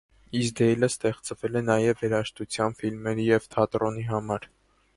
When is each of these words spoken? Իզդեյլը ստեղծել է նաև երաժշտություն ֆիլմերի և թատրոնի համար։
Իզդեյլը 0.37 0.87
ստեղծել 0.91 1.59
է 1.61 1.61
նաև 1.67 2.01
երաժշտություն 2.07 2.75
ֆիլմերի 2.81 3.29
և 3.29 3.47
թատրոնի 3.57 4.09
համար։ 4.13 4.53